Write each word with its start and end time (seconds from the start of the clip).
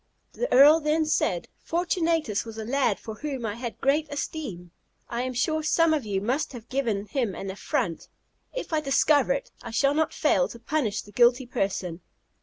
The 0.33 0.51
Earl 0.51 0.79
then 0.79 1.05
said, 1.05 1.47
"Fortunatus 1.59 2.43
was 2.43 2.57
a 2.57 2.65
lad 2.65 2.99
for 2.99 3.13
whom 3.13 3.45
I 3.45 3.53
had 3.53 3.73
a 3.73 3.81
great 3.85 4.07
esteem; 4.11 4.71
I 5.11 5.21
am 5.21 5.33
sure 5.35 5.61
some 5.61 5.93
of 5.93 6.07
you 6.07 6.21
must 6.21 6.53
have 6.53 6.67
given 6.69 7.05
him 7.05 7.35
an 7.35 7.51
affront; 7.51 8.07
if 8.51 8.73
I 8.73 8.81
discover 8.81 9.31
it, 9.33 9.51
I 9.61 9.69
shall 9.69 9.93
not 9.93 10.11
fail 10.11 10.47
to 10.47 10.57
punish 10.59 11.03
the 11.03 11.11
guilty 11.11 11.45
person." 11.45 12.01